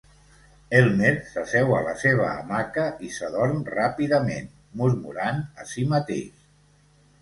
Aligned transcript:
Elmer 0.79 1.11
s'asseu 1.33 1.75
a 1.81 1.83
la 1.89 1.93
seva 2.05 2.31
hamaca 2.31 2.87
i 3.09 3.13
s'adorm 3.19 3.63
ràpidament, 3.77 4.53
murmurant 4.83 5.49
a 5.63 5.73
si 5.75 5.91
mateix. 5.97 6.47